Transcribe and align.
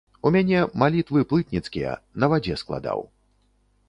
У 0.27 0.29
мяне 0.35 0.61
малітвы 0.83 1.21
плытніцкія, 1.33 1.91
на 2.23 2.31
вадзе 2.31 2.57
складаў. 2.63 2.99